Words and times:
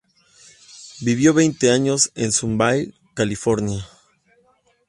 Vivió 1.01 1.31
veinte 1.31 1.69
años 1.69 2.11
en 2.15 2.31
Sun 2.31 2.57
Valley, 2.57 2.91
California. 3.13 3.85